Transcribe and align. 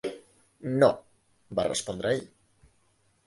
"No", 0.83 0.89
va 1.59 1.67
respondre 1.67 2.13
ell. 2.17 2.25